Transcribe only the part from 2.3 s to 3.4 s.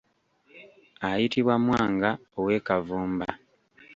ow'e Kavumba.